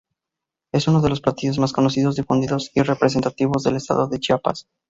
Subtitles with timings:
[0.73, 4.67] Es uno de los platillos más conocidos, difundidos y representativos del estado de Chiapas.